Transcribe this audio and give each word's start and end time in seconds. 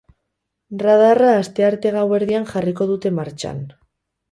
Radarra 0.85 1.33
astearte 1.41 1.93
gauerdian 1.97 2.49
jarriko 2.55 2.91
dute 2.95 3.15
martxan. 3.21 3.63